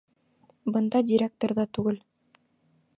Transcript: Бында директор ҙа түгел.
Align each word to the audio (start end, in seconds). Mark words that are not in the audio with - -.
Бында 0.77 1.03
директор 1.11 1.55
ҙа 1.61 1.69
түгел. 1.79 2.03